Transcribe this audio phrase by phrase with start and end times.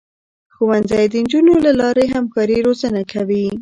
[0.55, 3.45] ښوونځی د نجونو له لارې همکاري روزنه کوي.